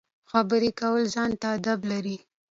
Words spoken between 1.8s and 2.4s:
لري.